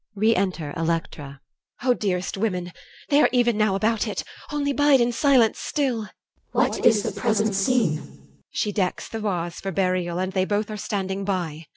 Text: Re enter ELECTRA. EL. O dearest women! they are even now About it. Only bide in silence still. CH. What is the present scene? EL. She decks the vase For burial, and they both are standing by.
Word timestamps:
Re 0.15 0.35
enter 0.35 0.73
ELECTRA. 0.75 1.41
EL. 1.83 1.91
O 1.91 1.93
dearest 1.93 2.35
women! 2.35 2.71
they 3.09 3.21
are 3.21 3.29
even 3.31 3.55
now 3.55 3.75
About 3.75 4.07
it. 4.07 4.23
Only 4.51 4.73
bide 4.73 4.99
in 4.99 5.11
silence 5.11 5.59
still. 5.59 6.05
CH. 6.05 6.09
What 6.53 6.83
is 6.83 7.03
the 7.03 7.11
present 7.11 7.53
scene? 7.53 7.99
EL. 7.99 8.07
She 8.49 8.71
decks 8.71 9.07
the 9.07 9.19
vase 9.19 9.61
For 9.61 9.71
burial, 9.71 10.17
and 10.17 10.33
they 10.33 10.45
both 10.45 10.71
are 10.71 10.75
standing 10.77 11.23
by. 11.23 11.67